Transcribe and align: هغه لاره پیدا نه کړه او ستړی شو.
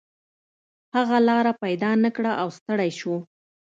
هغه 0.95 1.17
لاره 1.27 1.53
پیدا 1.63 1.91
نه 2.03 2.09
کړه 2.15 2.31
او 2.41 2.47
ستړی 2.57 2.91
شو. 2.99 3.15